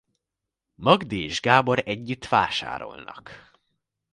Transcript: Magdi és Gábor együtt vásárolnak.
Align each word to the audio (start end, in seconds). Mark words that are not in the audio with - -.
Magdi 0.75 1.23
és 1.23 1.41
Gábor 1.41 1.81
együtt 1.85 2.27
vásárolnak. 2.27 3.31